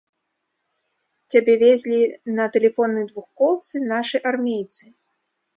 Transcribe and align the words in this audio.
Цябе 1.35 1.53
везлі 1.63 1.99
на 2.39 2.45
тэлефоннай 2.57 3.05
двухколцы 3.13 3.75
нашы 3.93 4.17
армейцы. 4.35 4.83